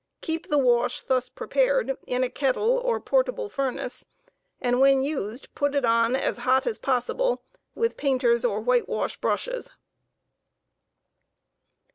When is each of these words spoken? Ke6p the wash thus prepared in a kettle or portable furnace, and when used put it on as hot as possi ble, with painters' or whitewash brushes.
Ke6p 0.23 0.47
the 0.47 0.57
wash 0.57 1.03
thus 1.03 1.29
prepared 1.29 1.95
in 2.07 2.23
a 2.23 2.29
kettle 2.31 2.79
or 2.79 2.99
portable 2.99 3.49
furnace, 3.49 4.03
and 4.59 4.79
when 4.81 5.03
used 5.03 5.53
put 5.53 5.75
it 5.75 5.85
on 5.85 6.15
as 6.15 6.37
hot 6.37 6.65
as 6.65 6.79
possi 6.79 7.15
ble, 7.15 7.43
with 7.75 7.97
painters' 7.97 8.43
or 8.43 8.61
whitewash 8.61 9.17
brushes. 9.17 9.69